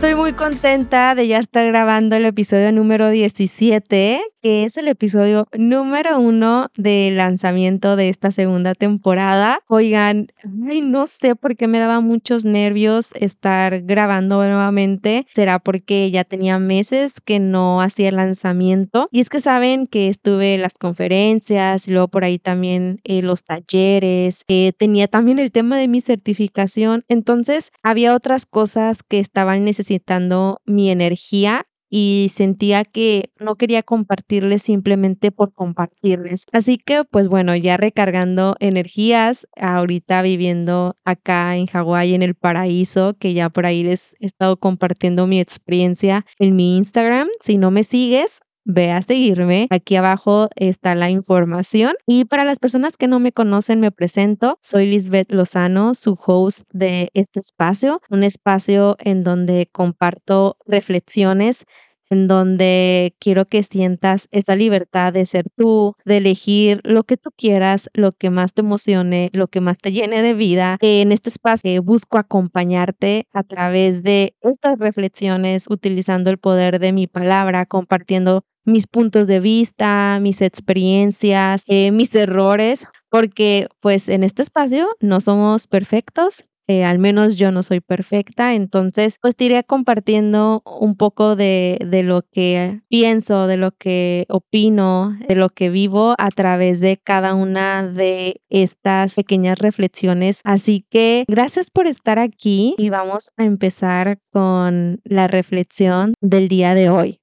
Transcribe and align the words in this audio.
Estoy 0.00 0.14
muy 0.14 0.32
contenta 0.32 1.14
de 1.14 1.28
ya 1.28 1.36
estar 1.36 1.66
grabando 1.66 2.16
el 2.16 2.24
episodio 2.24 2.72
número 2.72 3.10
17, 3.10 4.22
que 4.42 4.64
es 4.64 4.76
el 4.76 4.88
episodio 4.88 5.46
número 5.56 6.18
uno 6.18 6.68
del 6.76 7.16
lanzamiento 7.16 7.96
de 7.96 8.08
esta 8.08 8.32
segunda 8.32 8.74
temporada. 8.74 9.60
Oigan, 9.68 10.28
ay, 10.68 10.80
no 10.80 11.06
sé 11.06 11.36
por 11.36 11.56
qué 11.56 11.68
me 11.68 11.78
daba 11.78 12.00
muchos 12.00 12.44
nervios 12.44 13.10
estar 13.14 13.82
grabando 13.82 14.36
nuevamente. 14.36 15.26
Será 15.34 15.58
porque 15.58 16.10
ya 16.10 16.24
tenía 16.24 16.58
meses 16.58 17.20
que 17.20 17.38
no 17.38 17.80
hacía 17.80 18.12
lanzamiento. 18.12 19.08
Y 19.12 19.20
es 19.20 19.28
que 19.28 19.40
saben 19.40 19.86
que 19.86 20.08
estuve 20.08 20.54
en 20.54 20.62
las 20.62 20.74
conferencias 20.74 21.88
luego 21.88 22.08
por 22.08 22.24
ahí 22.24 22.38
también 22.38 23.00
eh, 23.04 23.22
los 23.22 23.44
talleres. 23.44 24.44
Eh, 24.48 24.72
tenía 24.76 25.08
también 25.08 25.38
el 25.38 25.52
tema 25.52 25.76
de 25.76 25.88
mi 25.88 26.00
certificación. 26.00 27.04
Entonces 27.08 27.70
había 27.82 28.14
otras 28.14 28.46
cosas 28.46 29.02
que 29.02 29.18
estaban 29.18 29.64
necesitando 29.64 30.60
mi 30.64 30.90
energía 30.90 31.66
y 31.90 32.30
sentía 32.32 32.84
que 32.84 33.30
no 33.38 33.56
quería 33.56 33.82
compartirles 33.82 34.62
simplemente 34.62 35.32
por 35.32 35.52
compartirles. 35.52 36.46
Así 36.52 36.78
que 36.78 37.04
pues 37.04 37.28
bueno, 37.28 37.56
ya 37.56 37.76
recargando 37.76 38.56
energías, 38.60 39.46
ahorita 39.56 40.22
viviendo 40.22 40.96
acá 41.04 41.56
en 41.56 41.66
Hawái 41.66 42.14
en 42.14 42.22
el 42.22 42.34
paraíso, 42.36 43.14
que 43.18 43.34
ya 43.34 43.50
por 43.50 43.66
ahí 43.66 43.82
les 43.82 44.14
he 44.20 44.26
estado 44.26 44.56
compartiendo 44.58 45.26
mi 45.26 45.40
experiencia 45.40 46.24
en 46.38 46.56
mi 46.56 46.76
Instagram. 46.76 47.28
Si 47.40 47.58
no 47.58 47.70
me 47.70 47.84
sigues, 47.84 48.40
ve 48.72 48.90
a 48.90 49.02
seguirme. 49.02 49.66
Aquí 49.70 49.96
abajo 49.96 50.48
está 50.56 50.94
la 50.94 51.10
información. 51.10 51.94
Y 52.06 52.24
para 52.24 52.44
las 52.44 52.58
personas 52.58 52.96
que 52.96 53.08
no 53.08 53.20
me 53.20 53.32
conocen, 53.32 53.80
me 53.80 53.90
presento. 53.90 54.58
Soy 54.62 54.86
Lisbeth 54.86 55.32
Lozano, 55.32 55.94
su 55.94 56.18
host 56.24 56.62
de 56.72 57.10
este 57.14 57.40
espacio, 57.40 58.00
un 58.10 58.22
espacio 58.24 58.96
en 59.00 59.24
donde 59.24 59.68
comparto 59.72 60.56
reflexiones 60.66 61.64
en 62.10 62.26
donde 62.26 63.14
quiero 63.20 63.46
que 63.46 63.62
sientas 63.62 64.28
esa 64.32 64.56
libertad 64.56 65.12
de 65.12 65.24
ser 65.24 65.46
tú, 65.56 65.94
de 66.04 66.16
elegir 66.18 66.80
lo 66.82 67.04
que 67.04 67.16
tú 67.16 67.30
quieras, 67.36 67.88
lo 67.94 68.12
que 68.12 68.30
más 68.30 68.52
te 68.52 68.62
emocione, 68.62 69.30
lo 69.32 69.46
que 69.46 69.60
más 69.60 69.78
te 69.78 69.92
llene 69.92 70.20
de 70.22 70.34
vida. 70.34 70.76
En 70.80 71.12
este 71.12 71.30
espacio 71.30 71.82
busco 71.82 72.18
acompañarte 72.18 73.26
a 73.32 73.44
través 73.44 74.02
de 74.02 74.34
estas 74.40 74.78
reflexiones, 74.80 75.66
utilizando 75.70 76.30
el 76.30 76.38
poder 76.38 76.80
de 76.80 76.92
mi 76.92 77.06
palabra, 77.06 77.64
compartiendo 77.64 78.42
mis 78.64 78.86
puntos 78.86 79.26
de 79.26 79.40
vista, 79.40 80.18
mis 80.20 80.40
experiencias, 80.42 81.62
eh, 81.66 81.90
mis 81.90 82.14
errores, 82.14 82.86
porque 83.10 83.68
pues 83.80 84.08
en 84.08 84.24
este 84.24 84.42
espacio 84.42 84.88
no 85.00 85.20
somos 85.20 85.66
perfectos, 85.66 86.44
eh, 86.70 86.84
al 86.84 87.00
menos 87.00 87.34
yo 87.34 87.50
no 87.50 87.64
soy 87.64 87.80
perfecta, 87.80 88.54
entonces 88.54 89.16
pues 89.20 89.34
iré 89.40 89.64
compartiendo 89.64 90.62
un 90.64 90.94
poco 90.94 91.34
de, 91.34 91.78
de, 91.84 92.04
lo 92.04 92.22
que 92.30 92.80
pienso, 92.88 93.48
de 93.48 93.56
lo 93.56 93.72
que 93.72 94.24
opino, 94.28 95.18
de 95.26 95.34
lo 95.34 95.48
que 95.48 95.68
vivo 95.68 96.14
a 96.16 96.30
través 96.30 96.78
de 96.78 96.96
cada 96.96 97.34
una 97.34 97.82
de 97.82 98.40
estas 98.50 99.16
pequeñas 99.16 99.58
reflexiones. 99.58 100.42
Así 100.44 100.86
que 100.88 101.24
gracias 101.26 101.72
por 101.72 101.88
estar 101.88 102.20
aquí 102.20 102.76
y 102.78 102.88
vamos 102.88 103.32
a 103.36 103.42
empezar 103.42 104.20
con 104.30 105.00
la 105.02 105.26
reflexión 105.26 106.14
del 106.20 106.46
día 106.46 106.74
de 106.74 106.88
hoy. 106.88 107.19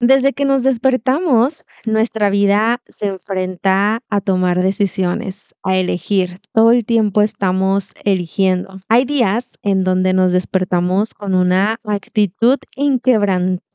Desde 0.00 0.32
que 0.32 0.44
nos 0.44 0.62
despertamos, 0.62 1.64
nuestra 1.84 2.30
vida 2.30 2.80
se 2.86 3.06
enfrenta 3.06 3.98
a 4.08 4.20
tomar 4.20 4.62
decisiones, 4.62 5.56
a 5.64 5.76
elegir. 5.76 6.38
Todo 6.52 6.70
el 6.70 6.84
tiempo 6.84 7.20
estamos 7.20 7.94
eligiendo. 8.04 8.80
Hay 8.88 9.04
días 9.04 9.58
en 9.62 9.82
donde 9.82 10.12
nos 10.12 10.30
despertamos 10.30 11.14
con 11.14 11.34
una 11.34 11.80
actitud 11.82 12.58
inquebrantable 12.76 13.67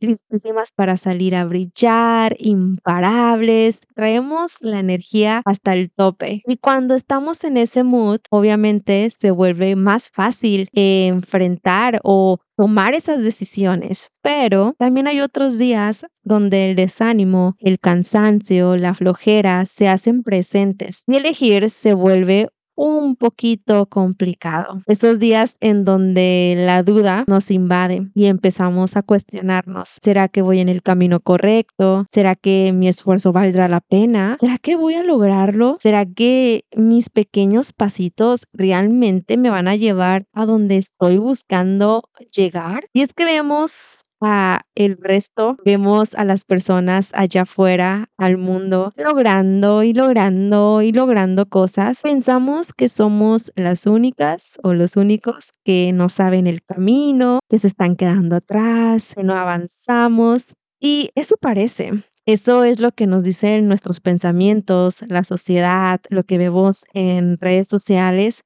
listísimas 0.00 0.70
para 0.74 0.96
salir 0.96 1.34
a 1.34 1.44
brillar, 1.44 2.36
imparables, 2.38 3.80
traemos 3.94 4.56
la 4.60 4.78
energía 4.78 5.42
hasta 5.44 5.72
el 5.74 5.90
tope. 5.90 6.42
Y 6.46 6.56
cuando 6.56 6.94
estamos 6.94 7.44
en 7.44 7.56
ese 7.56 7.82
mood, 7.82 8.20
obviamente 8.30 9.08
se 9.10 9.30
vuelve 9.30 9.76
más 9.76 10.08
fácil 10.08 10.68
enfrentar 10.72 12.00
o 12.04 12.38
tomar 12.56 12.94
esas 12.94 13.22
decisiones. 13.22 14.10
Pero 14.22 14.74
también 14.78 15.08
hay 15.08 15.20
otros 15.20 15.58
días 15.58 16.06
donde 16.22 16.70
el 16.70 16.76
desánimo, 16.76 17.56
el 17.58 17.78
cansancio, 17.80 18.76
la 18.76 18.94
flojera 18.94 19.64
se 19.66 19.88
hacen 19.88 20.22
presentes 20.22 21.02
y 21.06 21.16
elegir 21.16 21.70
se 21.70 21.94
vuelve 21.94 22.48
un 22.74 23.16
poquito 23.16 23.86
complicado. 23.86 24.78
Esos 24.86 25.18
días 25.18 25.56
en 25.60 25.84
donde 25.84 26.54
la 26.56 26.82
duda 26.82 27.24
nos 27.26 27.50
invade 27.50 28.08
y 28.14 28.26
empezamos 28.26 28.96
a 28.96 29.02
cuestionarnos, 29.02 29.98
¿será 30.00 30.28
que 30.28 30.42
voy 30.42 30.60
en 30.60 30.68
el 30.68 30.82
camino 30.82 31.20
correcto? 31.20 32.06
¿Será 32.10 32.34
que 32.34 32.72
mi 32.74 32.88
esfuerzo 32.88 33.32
valdrá 33.32 33.68
la 33.68 33.80
pena? 33.80 34.36
¿Será 34.40 34.58
que 34.58 34.76
voy 34.76 34.94
a 34.94 35.02
lograrlo? 35.02 35.76
¿Será 35.80 36.06
que 36.06 36.64
mis 36.74 37.10
pequeños 37.10 37.72
pasitos 37.72 38.44
realmente 38.52 39.36
me 39.36 39.50
van 39.50 39.68
a 39.68 39.76
llevar 39.76 40.24
a 40.32 40.46
donde 40.46 40.76
estoy 40.76 41.18
buscando 41.18 42.02
llegar? 42.34 42.84
Y 42.92 43.02
es 43.02 43.12
que 43.12 43.24
vemos 43.24 44.04
a 44.20 44.62
el 44.74 44.96
resto, 44.98 45.56
vemos 45.64 46.14
a 46.14 46.24
las 46.24 46.44
personas 46.44 47.10
allá 47.14 47.42
afuera, 47.42 48.10
al 48.16 48.38
mundo, 48.38 48.92
logrando 48.96 49.82
y 49.82 49.92
logrando 49.92 50.82
y 50.82 50.92
logrando 50.92 51.46
cosas. 51.46 52.00
Pensamos 52.02 52.72
que 52.72 52.88
somos 52.88 53.52
las 53.56 53.86
únicas 53.86 54.58
o 54.62 54.74
los 54.74 54.96
únicos 54.96 55.50
que 55.64 55.92
no 55.92 56.08
saben 56.08 56.46
el 56.46 56.62
camino, 56.62 57.40
que 57.48 57.58
se 57.58 57.66
están 57.66 57.96
quedando 57.96 58.36
atrás, 58.36 59.12
que 59.14 59.22
no 59.22 59.36
avanzamos. 59.36 60.54
Y 60.80 61.10
eso 61.14 61.36
parece, 61.38 62.02
eso 62.26 62.64
es 62.64 62.80
lo 62.80 62.92
que 62.92 63.06
nos 63.06 63.22
dicen 63.22 63.68
nuestros 63.68 64.00
pensamientos, 64.00 65.02
la 65.08 65.24
sociedad, 65.24 66.00
lo 66.10 66.24
que 66.24 66.38
vemos 66.38 66.84
en 66.92 67.38
redes 67.38 67.68
sociales, 67.68 68.42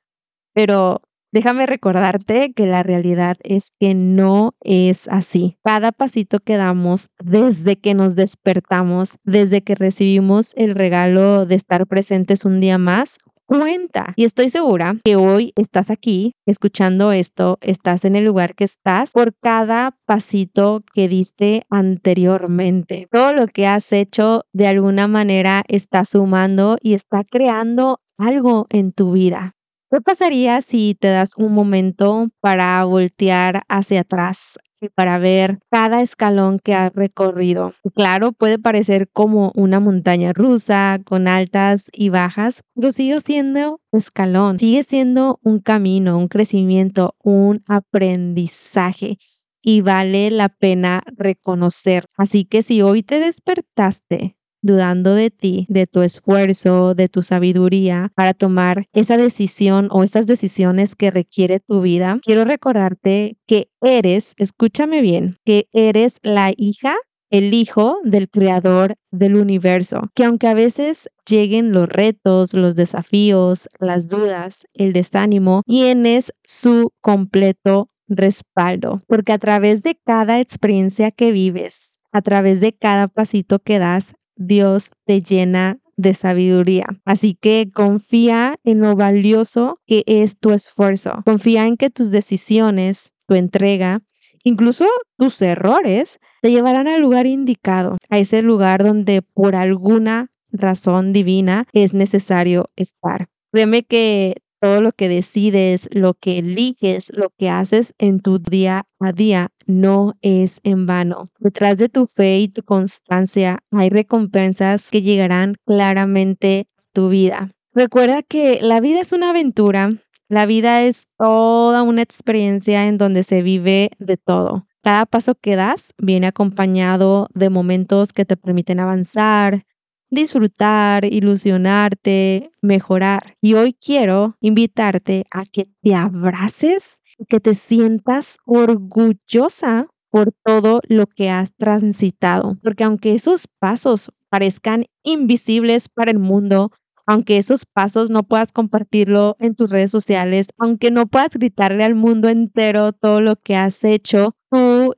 pero 0.55 1.03
Déjame 1.35 1.67
recordarte 1.67 2.53
que 2.53 2.65
la 2.65 2.85
realidad 2.85 3.39
es 3.43 3.73
que 3.81 3.93
no 3.93 4.55
es 4.61 5.09
así. 5.09 5.57
Cada 5.65 5.91
pasito 5.91 6.39
que 6.39 6.57
damos 6.57 7.09
desde 7.19 7.75
que 7.75 7.93
nos 7.93 8.15
despertamos, 8.15 9.17
desde 9.25 9.61
que 9.65 9.75
recibimos 9.75 10.53
el 10.55 10.77
regalo 10.77 11.45
de 11.45 11.57
estar 11.57 11.89
presentes 11.89 12.45
un 12.45 12.61
día 12.61 12.79
más, 12.79 13.19
cuenta. 13.47 14.13
Y 14.15 14.23
estoy 14.23 14.49
segura 14.49 14.95
que 15.03 15.17
hoy 15.17 15.53
estás 15.57 15.91
aquí 15.91 16.37
escuchando 16.47 17.11
esto, 17.11 17.59
estás 17.63 18.05
en 18.05 18.15
el 18.15 18.25
lugar 18.25 18.55
que 18.55 18.63
estás 18.63 19.11
por 19.11 19.35
cada 19.37 19.99
pasito 20.07 20.85
que 20.95 21.09
diste 21.09 21.65
anteriormente. 21.69 23.09
Todo 23.11 23.33
lo 23.33 23.49
que 23.49 23.67
has 23.67 23.93
hecho 23.93 24.45
de 24.53 24.69
alguna 24.69 25.09
manera 25.09 25.65
está 25.67 26.05
sumando 26.05 26.79
y 26.81 26.95
está 26.95 27.25
creando 27.25 27.99
algo 28.19 28.69
en 28.71 28.93
tu 28.93 29.11
vida. 29.11 29.57
¿Qué 29.95 30.01
pasaría 30.01 30.61
si 30.61 30.97
te 30.99 31.07
das 31.07 31.37
un 31.37 31.55
momento 31.55 32.27
para 32.41 32.85
voltear 32.85 33.63
hacia 33.69 34.01
atrás 34.01 34.59
y 34.81 34.89
para 34.89 35.21
ver 35.21 35.61
cada 35.71 36.03
escalón 36.03 36.59
que 36.59 36.75
has 36.75 36.93
recorrido? 36.93 37.75
Claro, 37.95 38.33
puede 38.33 38.59
parecer 38.59 39.09
como 39.13 39.53
una 39.55 39.79
montaña 39.79 40.33
rusa 40.33 40.99
con 41.05 41.29
altas 41.29 41.91
y 41.93 42.09
bajas, 42.09 42.63
pero 42.75 42.91
sigue 42.91 43.21
siendo 43.21 43.81
escalón, 43.93 44.59
sigue 44.59 44.83
siendo 44.83 45.39
un 45.45 45.61
camino, 45.61 46.19
un 46.19 46.27
crecimiento, 46.27 47.15
un 47.23 47.63
aprendizaje 47.69 49.19
y 49.63 49.83
vale 49.83 50.33
la 50.33 50.49
pena 50.49 51.05
reconocer. 51.17 52.07
Así 52.17 52.45
que 52.47 52.65
si 52.65 52.83
hoy 52.83 53.05
te 53.05 53.21
despertaste 53.21 54.37
dudando 54.65 55.15
de 55.15 55.31
ti, 55.31 55.67
de 55.69 55.87
tu 55.87 56.03
esfuerzo, 56.03 56.95
de 56.95 57.09
tu 57.09 57.23
sabiduría 57.23 58.11
para 58.17 58.35
tomar 58.35 58.87
esa 58.93 59.17
decisión 59.17 59.89
o 59.91 60.03
esas 60.03 60.27
decisiones 60.27 60.97
que 60.97 61.11
requiere 61.11 61.61
tu 61.61 61.83
vida, 61.83 62.19
quiero 62.23 62.45
recordarte 62.45 63.37
que 63.47 63.69
eres, 63.81 64.33
escúchame 64.39 65.03
bien, 65.03 65.37
que 65.45 65.69
eres 65.73 66.19
la 66.23 66.53
hija 66.57 66.97
el 67.31 67.53
hijo 67.53 67.99
del 68.05 68.31
creador 68.31 68.95
del 69.11 69.35
universo, 69.35 70.09
que 70.15 70.25
aunque 70.25 70.47
a 70.47 70.55
veces 70.55 71.11
lleguen 71.29 71.73
los 71.73 71.89
retos, 71.89 72.55
los 72.55 72.77
desafíos, 72.77 73.69
las 73.81 74.07
dudas, 74.07 74.67
el 74.73 74.93
desánimo, 74.93 75.63
tienes 75.67 76.33
su 76.45 76.93
completo 77.01 77.89
respaldo, 78.07 79.03
porque 79.09 79.33
a 79.33 79.39
través 79.39 79.83
de 79.83 79.99
cada 80.05 80.39
experiencia 80.39 81.11
que 81.11 81.33
vives, 81.33 81.99
a 82.13 82.23
través 82.23 82.61
de 82.61 82.73
cada 82.73 83.09
pasito 83.09 83.59
que 83.59 83.81
das, 83.81 84.15
Dios 84.37 84.91
te 85.07 85.21
llena 85.21 85.79
de 85.97 86.15
sabiduría. 86.15 86.87
Así 87.05 87.35
que 87.41 87.71
confía 87.73 88.57
en 88.65 88.81
lo 88.81 88.97
valioso 88.97 89.79
que 89.87 90.03
es 90.07 90.39
tu 90.39 90.51
esfuerzo. 90.53 91.23
Confía 91.25 91.67
en 91.67 91.77
que 91.77 91.91
tus 91.91 92.11
decisiones, 92.11 93.13
tu 93.27 93.35
entrega, 93.35 94.03
incluso 94.43 94.87
tus 95.17 95.41
errores, 95.41 96.19
te 96.43 96.51
llevarán 96.51 96.89
al 96.89 97.01
lugar 97.01 97.27
indicado, 97.27 97.97
a 98.11 98.19
ese 98.19 98.43
lugar 98.43 98.85
donde 98.85 99.23
por 99.23 99.57
alguna 99.57 100.29
razón 100.51 101.13
divina 101.13 101.67
es 101.73 101.95
necesario 101.95 102.71
estar. 102.77 103.29
Créeme 103.53 103.83
que 103.83 104.37
todo 104.65 104.81
lo 104.81 104.93
que 104.93 105.11
decides, 105.11 105.91
lo 105.93 106.15
que 106.15 106.39
eliges, 106.39 107.13
lo 107.15 107.29
que 107.37 107.51
haces 107.51 107.93
en 107.99 108.21
tu 108.21 108.39
día 108.39 108.87
a 108.99 109.13
día 109.13 109.51
no 109.67 110.15
es 110.23 110.61
en 110.63 110.87
vano. 110.87 111.31
Detrás 111.39 111.77
de 111.77 111.91
tu 111.91 112.07
fe 112.07 112.39
y 112.39 112.49
tu 112.49 112.63
constancia 112.63 113.59
hay 113.71 113.91
recompensas 113.91 114.91
que 114.91 115.03
llegarán 115.03 115.57
claramente 115.67 116.67
a 116.79 116.83
tu 116.95 117.11
vida. 117.11 117.51
Recuerda 117.75 118.23
que 118.23 118.61
la 118.63 118.81
vida 118.81 119.03
es 119.03 119.13
una 119.13 119.31
aventura, 119.31 119.99
la 120.31 120.47
vida 120.47 120.83
es 120.83 121.09
toda 121.19 121.83
una 121.83 122.01
experiencia 122.01 122.89
en 122.89 122.97
donde 122.97 123.23
se 123.23 123.43
vive 123.43 123.91
de 123.99 124.17
todo. 124.17 124.67
Cada 124.83 125.05
paso 125.05 125.35
que 125.35 125.57
das 125.57 125.93
viene 125.99 126.27
acompañado 126.27 127.29
de 127.35 127.51
momentos 127.51 128.15
que 128.15 128.25
te 128.25 128.39
permiten 128.39 128.81
avanzar, 128.81 129.67
disfrutar, 130.15 131.05
ilusionarte, 131.05 132.51
mejorar. 132.63 133.37
Y 133.41 133.55
hoy 133.55 133.75
quiero 133.75 134.37
invitarte 134.41 135.25
a 135.31 135.45
que 135.45 135.69
te 135.83 135.95
abraces 135.95 137.01
que 137.29 137.41
te 137.41 137.55
sientas 137.55 138.39
orgullosa 138.45 139.87
por 140.11 140.33
todo 140.45 140.81
lo 140.89 141.07
que 141.07 141.31
has 141.31 141.55
transitado. 141.57 142.57
Porque 142.63 142.85
aunque 142.85 143.15
esos 143.15 143.47
pasos 143.59 144.11
parezcan 144.29 144.85
invisibles 145.03 145.89
para 145.89 146.11
el 146.11 146.19
mundo, 146.19 146.71
aunque 147.07 147.37
esos 147.39 147.67
pasos 147.67 148.11
no 148.11 148.23
puedas 148.23 148.53
compartirlo 148.53 149.37
en 149.39 149.55
tus 149.55 149.71
redes 149.71 149.91
sociales, 149.91 150.49
aunque 150.59 150.91
no 150.91 151.07
puedas 151.07 151.31
gritarle 151.33 151.85
al 151.85 151.95
mundo 151.95 152.29
entero 152.29 152.93
todo 152.93 153.21
lo 153.21 153.37
que 153.37 153.57
has 153.57 153.85
hecho, 153.85 154.35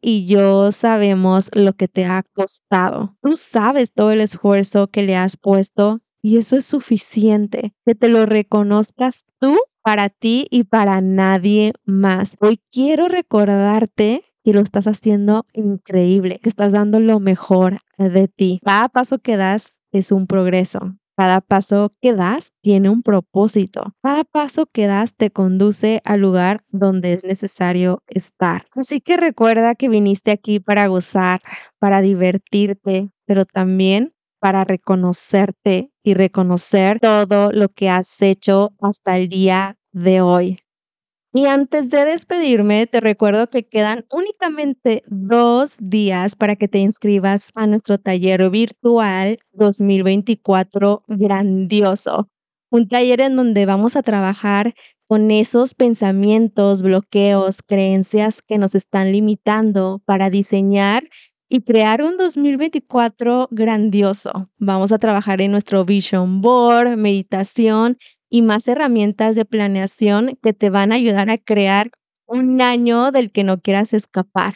y 0.00 0.26
yo 0.26 0.72
sabemos 0.72 1.50
lo 1.54 1.72
que 1.74 1.88
te 1.88 2.04
ha 2.04 2.22
costado. 2.34 3.16
Tú 3.22 3.36
sabes 3.36 3.92
todo 3.92 4.10
el 4.12 4.20
esfuerzo 4.20 4.88
que 4.88 5.02
le 5.02 5.16
has 5.16 5.36
puesto 5.36 6.00
y 6.22 6.38
eso 6.38 6.56
es 6.56 6.66
suficiente. 6.66 7.72
Que 7.84 7.94
te 7.94 8.08
lo 8.08 8.26
reconozcas 8.26 9.24
tú 9.38 9.56
para 9.82 10.08
ti 10.08 10.46
y 10.50 10.64
para 10.64 11.00
nadie 11.00 11.72
más. 11.84 12.36
Hoy 12.40 12.60
quiero 12.72 13.08
recordarte 13.08 14.24
que 14.42 14.52
lo 14.52 14.60
estás 14.60 14.86
haciendo 14.86 15.46
increíble, 15.54 16.38
que 16.40 16.48
estás 16.48 16.72
dando 16.72 17.00
lo 17.00 17.20
mejor 17.20 17.78
de 17.98 18.28
ti. 18.28 18.60
Cada 18.64 18.88
paso 18.88 19.18
que 19.18 19.36
das 19.36 19.82
es 19.92 20.12
un 20.12 20.26
progreso. 20.26 20.96
Cada 21.16 21.40
paso 21.40 21.94
que 22.02 22.12
das 22.12 22.52
tiene 22.62 22.90
un 22.90 23.02
propósito. 23.02 23.94
Cada 24.02 24.24
paso 24.24 24.66
que 24.66 24.86
das 24.86 25.14
te 25.16 25.30
conduce 25.30 26.02
al 26.04 26.20
lugar 26.20 26.60
donde 26.68 27.14
es 27.14 27.24
necesario 27.24 28.02
estar. 28.06 28.66
Así 28.74 29.00
que 29.00 29.16
recuerda 29.16 29.74
que 29.74 29.88
viniste 29.88 30.30
aquí 30.30 30.60
para 30.60 30.86
gozar, 30.88 31.40
para 31.78 32.02
divertirte, 32.02 33.10
pero 33.24 33.46
también 33.46 34.12
para 34.40 34.64
reconocerte 34.64 35.90
y 36.04 36.12
reconocer 36.14 37.00
todo 37.00 37.50
lo 37.50 37.70
que 37.70 37.88
has 37.88 38.20
hecho 38.20 38.72
hasta 38.80 39.16
el 39.16 39.28
día 39.30 39.78
de 39.92 40.20
hoy. 40.20 40.65
Y 41.36 41.44
antes 41.44 41.90
de 41.90 42.06
despedirme, 42.06 42.86
te 42.86 42.98
recuerdo 42.98 43.50
que 43.50 43.68
quedan 43.68 44.06
únicamente 44.10 45.02
dos 45.06 45.76
días 45.78 46.34
para 46.34 46.56
que 46.56 46.66
te 46.66 46.78
inscribas 46.78 47.50
a 47.54 47.66
nuestro 47.66 47.98
taller 47.98 48.48
virtual 48.48 49.36
2024 49.52 51.02
grandioso. 51.06 52.30
Un 52.70 52.88
taller 52.88 53.20
en 53.20 53.36
donde 53.36 53.66
vamos 53.66 53.96
a 53.96 54.02
trabajar 54.02 54.72
con 55.06 55.30
esos 55.30 55.74
pensamientos, 55.74 56.80
bloqueos, 56.80 57.58
creencias 57.62 58.40
que 58.40 58.56
nos 58.56 58.74
están 58.74 59.12
limitando 59.12 60.00
para 60.06 60.30
diseñar 60.30 61.04
y 61.50 61.60
crear 61.64 62.00
un 62.02 62.16
2024 62.16 63.48
grandioso. 63.50 64.50
Vamos 64.56 64.90
a 64.90 64.98
trabajar 64.98 65.42
en 65.42 65.52
nuestro 65.52 65.84
vision 65.84 66.40
board, 66.40 66.96
meditación 66.96 67.98
y 68.30 68.42
más 68.42 68.68
herramientas 68.68 69.36
de 69.36 69.44
planeación 69.44 70.38
que 70.42 70.52
te 70.52 70.70
van 70.70 70.92
a 70.92 70.96
ayudar 70.96 71.30
a 71.30 71.38
crear 71.38 71.90
un 72.26 72.60
año 72.60 73.12
del 73.12 73.30
que 73.32 73.44
no 73.44 73.60
quieras 73.60 73.92
escapar, 73.92 74.54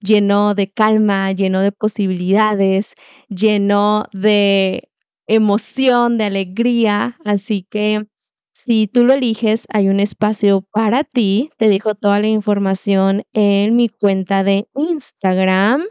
lleno 0.00 0.54
de 0.54 0.70
calma, 0.70 1.32
lleno 1.32 1.60
de 1.60 1.72
posibilidades, 1.72 2.94
lleno 3.28 4.04
de 4.12 4.88
emoción, 5.26 6.18
de 6.18 6.24
alegría. 6.24 7.16
Así 7.24 7.66
que 7.70 8.06
si 8.54 8.86
tú 8.86 9.04
lo 9.04 9.14
eliges, 9.14 9.64
hay 9.72 9.88
un 9.88 10.00
espacio 10.00 10.62
para 10.72 11.04
ti. 11.04 11.50
Te 11.58 11.68
dejo 11.68 11.94
toda 11.94 12.20
la 12.20 12.28
información 12.28 13.22
en 13.32 13.76
mi 13.76 13.88
cuenta 13.88 14.44
de 14.44 14.66
Instagram 14.74 15.84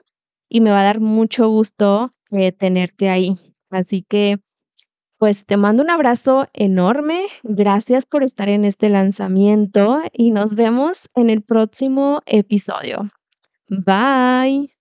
y 0.50 0.62
me 0.62 0.72
va 0.72 0.82
a 0.82 0.84
dar 0.84 1.00
mucho 1.00 1.50
gusto 1.50 2.14
eh, 2.32 2.52
tenerte 2.52 3.10
ahí. 3.10 3.36
Así 3.70 4.04
que 4.08 4.38
pues 5.18 5.46
te 5.46 5.58
mando 5.58 5.84
un 5.84 5.90
abrazo 5.90 6.48
enorme. 6.54 7.22
Gracias 7.44 8.06
por 8.06 8.24
estar 8.24 8.50
en 8.50 8.66
este 8.66 8.90
lanzamiento 8.90 10.02
y 10.12 10.32
nos 10.32 10.56
vemos 10.56 11.10
en 11.16 11.30
el 11.30 11.42
próximo 11.42 12.22
episodio. 12.26 13.10
Bye. 13.68 14.76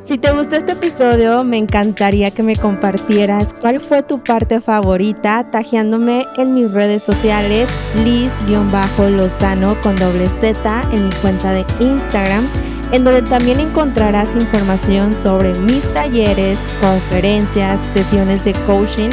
Si 0.00 0.16
te 0.16 0.32
gustó 0.32 0.56
este 0.56 0.72
episodio, 0.72 1.44
me 1.44 1.58
encantaría 1.58 2.30
que 2.30 2.42
me 2.42 2.56
compartieras 2.56 3.52
cuál 3.52 3.80
fue 3.80 4.02
tu 4.02 4.22
parte 4.22 4.60
favorita 4.62 5.50
tajeándome 5.50 6.24
en 6.38 6.54
mis 6.54 6.72
redes 6.72 7.02
sociales 7.02 7.68
Liz-Lozano 7.96 9.78
con 9.82 9.96
doble 9.96 10.26
Z 10.28 10.88
en 10.92 11.04
mi 11.04 11.14
cuenta 11.16 11.52
de 11.52 11.66
Instagram, 11.80 12.48
en 12.92 13.04
donde 13.04 13.20
también 13.28 13.60
encontrarás 13.60 14.34
información 14.36 15.12
sobre 15.12 15.52
mis 15.58 15.82
talleres, 15.92 16.58
conferencias, 16.80 17.78
sesiones 17.92 18.42
de 18.46 18.54
coaching 18.66 19.10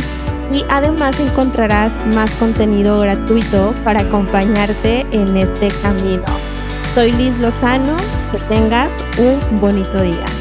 y 0.51 0.63
además 0.69 1.19
encontrarás 1.19 1.93
más 2.15 2.31
contenido 2.35 2.99
gratuito 2.99 3.73
para 3.83 4.01
acompañarte 4.01 5.05
en 5.11 5.37
este 5.37 5.69
camino. 5.81 6.23
Soy 6.93 7.11
Liz 7.11 7.37
Lozano, 7.39 7.95
que 8.31 8.39
tengas 8.47 8.93
un 9.17 9.59
bonito 9.59 10.01
día. 10.01 10.36